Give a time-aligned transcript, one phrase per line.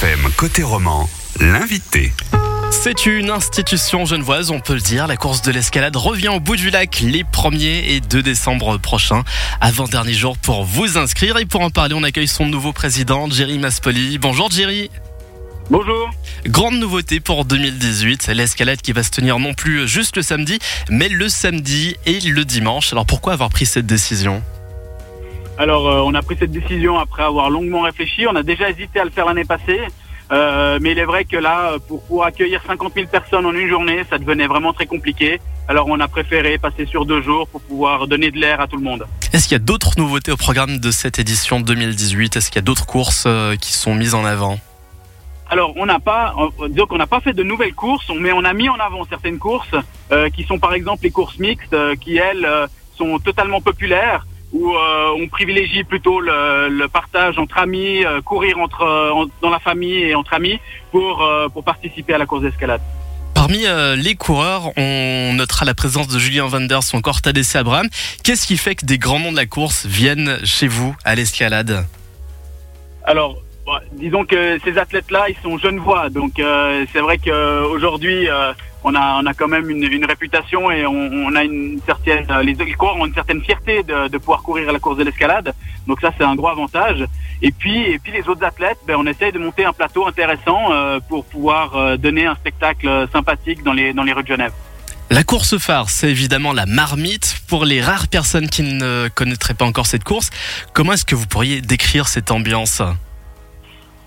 [0.00, 1.08] FM côté roman,
[1.38, 2.12] l'invité.
[2.72, 5.06] C'est une institution genevoise, on peut le dire.
[5.06, 9.22] La course de l'escalade revient au bout du lac les 1er et 2 décembre prochains.
[9.60, 11.38] Avant-dernier jour pour vous inscrire.
[11.38, 14.18] Et pour en parler, on accueille son nouveau président, Jerry Maspoli.
[14.18, 14.90] Bonjour Jerry.
[15.70, 16.10] Bonjour.
[16.44, 20.58] Grande nouveauté pour 2018, l'escalade qui va se tenir non plus juste le samedi,
[20.90, 22.92] mais le samedi et le dimanche.
[22.92, 24.42] Alors pourquoi avoir pris cette décision?
[25.56, 28.26] Alors euh, on a pris cette décision après avoir longuement réfléchi.
[28.26, 29.80] On a déjà hésité à le faire l'année passée.
[30.32, 33.68] Euh, mais il est vrai que là, pour, pour accueillir 50 000 personnes en une
[33.68, 35.38] journée, ça devenait vraiment très compliqué.
[35.68, 38.76] Alors on a préféré passer sur deux jours pour pouvoir donner de l'air à tout
[38.76, 39.06] le monde.
[39.32, 42.58] Est-ce qu'il y a d'autres nouveautés au programme de cette édition 2018 Est-ce qu'il y
[42.58, 44.58] a d'autres courses euh, qui sont mises en avant?
[45.50, 46.34] Alors on n'a pas,
[46.70, 49.38] disons qu'on n'a pas fait de nouvelles courses, mais on a mis en avant certaines
[49.38, 49.74] courses
[50.10, 52.48] euh, qui sont par exemple les courses mixtes, qui elles
[52.96, 58.54] sont totalement populaires où euh, on privilégie plutôt le, le partage entre amis, euh, courir
[58.58, 60.58] entre euh, en- dans la famille et entre amis
[60.92, 61.14] pour
[61.52, 62.80] pour participer à la course d'escalade.
[63.34, 63.64] Parmi
[63.96, 67.88] les coureurs, on notera la présence de Julien Vanders ou encore Tadesse Abraham.
[68.22, 71.84] Qu'est-ce qui fait que des grands noms de la course viennent chez vous à l'escalade?
[73.04, 78.52] Alors, bah, disons que ces athlètes-là, ils sont genevois, donc euh, c'est vrai qu'aujourd'hui, euh,
[78.84, 82.26] on a on a quand même une, une réputation et on, on a une certaine
[82.42, 85.04] les, les coureurs ont une certaine fierté de, de pouvoir courir à la course de
[85.04, 85.54] l'escalade,
[85.86, 87.04] donc ça c'est un gros avantage.
[87.42, 90.60] Et puis et puis les autres athlètes, ben, on essaye de monter un plateau intéressant
[90.70, 94.52] euh, pour pouvoir euh, donner un spectacle sympathique dans les dans les rues de Genève.
[95.10, 97.42] La course phare, c'est évidemment la marmite.
[97.46, 100.30] Pour les rares personnes qui ne connaîtraient pas encore cette course,
[100.72, 102.82] comment est-ce que vous pourriez décrire cette ambiance?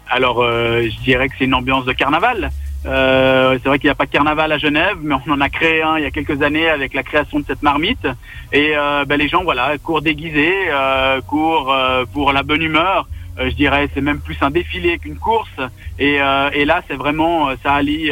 [0.09, 2.49] Alors, euh, je dirais que c'est une ambiance de carnaval.
[2.87, 5.49] Euh, c'est vrai qu'il n'y a pas de carnaval à Genève, mais on en a
[5.49, 8.07] créé un il y a quelques années avec la création de cette marmite.
[8.53, 13.07] Et euh, ben, les gens, voilà, courent déguisés, euh, courent euh, pour la bonne humeur.
[13.39, 15.49] Euh, je dirais, c'est même plus un défilé qu'une course.
[15.99, 18.09] Et, euh, et là, c'est vraiment, ça allie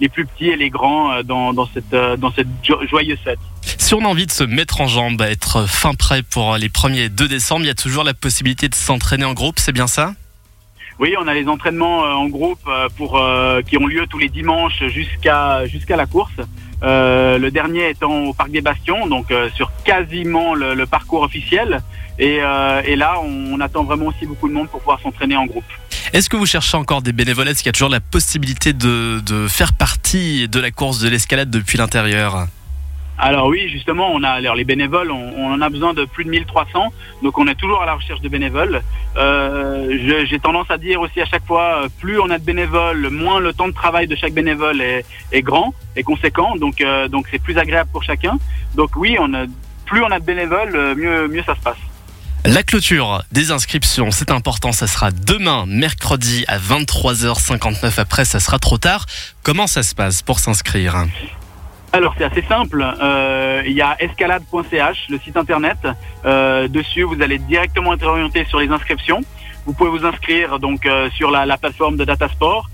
[0.00, 3.38] les plus petits et les grands dans, dans cette, dans cette jo- joyeuse fête.
[3.62, 7.02] Si on a envie de se mettre en jambe, être fin prêt pour les premiers
[7.04, 9.86] et 2 décembre, il y a toujours la possibilité de s'entraîner en groupe, c'est bien
[9.86, 10.12] ça?
[10.98, 14.28] Oui, on a les entraînements euh, en groupe euh, euh, qui ont lieu tous les
[14.28, 16.32] dimanches jusqu'à jusqu'à la course.
[16.82, 21.80] Le dernier étant au parc des Bastions, donc sur quasiment le, parcours officiel.
[22.20, 22.36] Et,
[22.84, 25.64] et là, on, on attend vraiment aussi beaucoup de monde pour pouvoir s'entraîner en groupe.
[26.12, 29.18] Est-ce que vous cherchez encore des bénévoles Est-ce qu'il y a toujours la possibilité de,
[29.26, 32.46] de faire partie de la course de l'escalade depuis l'intérieur?
[33.18, 36.30] Alors oui, justement, on a alors les bénévoles, on, en a besoin de plus de
[36.30, 36.92] 1300,
[37.22, 38.80] donc on est toujours à la recherche de bénévoles.
[39.16, 43.10] Euh, J'ai tendance à dire aussi à chaque fois, euh, plus on a de bénévoles,
[43.10, 47.26] moins le temps de travail de chaque bénévole est, grand et conséquent, donc euh, donc
[47.30, 48.38] c'est plus agréable pour chacun.
[48.76, 49.46] Donc oui, on a,
[49.84, 51.78] plus on a de bénévoles, mieux mieux ça se passe.
[52.44, 57.98] La clôture des inscriptions, c'est important, ça sera demain, mercredi à 23h59.
[57.98, 59.06] Après, ça sera trop tard.
[59.42, 61.04] Comment ça se passe pour s'inscrire?
[61.92, 62.84] Alors c'est assez simple.
[63.00, 65.78] Euh, il y a escalade.ch, le site internet.
[66.24, 69.20] Euh, dessus, vous allez directement être orienté sur les inscriptions.
[69.64, 72.68] Vous pouvez vous inscrire donc euh, sur la, la plateforme de Datasport.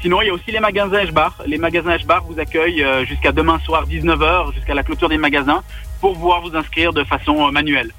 [0.00, 1.42] Sinon, il y a aussi les magasins H-Bar.
[1.46, 5.62] Les magasins H-Bar vous accueillent jusqu'à demain soir 19h, jusqu'à la clôture des magasins,
[6.00, 7.90] pour pouvoir vous inscrire de façon manuelle.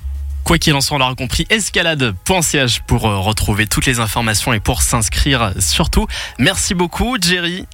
[0.43, 4.81] Quoi qu'il en soit, on l'aura compris, escalade.ch pour retrouver toutes les informations et pour
[4.81, 6.07] s'inscrire surtout.
[6.39, 7.67] Merci beaucoup, Jerry.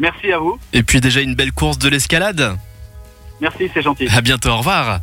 [0.00, 0.58] Merci à vous.
[0.72, 2.56] Et puis déjà une belle course de l'escalade.
[3.40, 4.08] Merci, c'est gentil.
[4.08, 5.00] À bientôt, au revoir.